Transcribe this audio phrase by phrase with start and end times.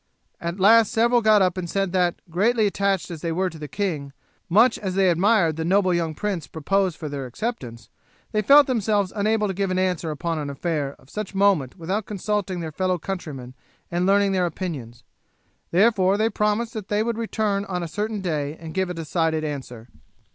[0.39, 3.67] At last several got up and said that, greatly attached as they were to the
[3.67, 4.13] king,
[4.49, 7.87] much as they admired the noble young prince proposed for their acceptance,
[8.31, 12.07] they felt themselves unable to give an answer upon an affair of such moment without
[12.07, 13.53] consulting their fellow countrymen
[13.91, 15.03] and learning their opinions.
[15.69, 19.43] They therefore promised that they would return on a certain day and give a decided
[19.43, 19.87] answer.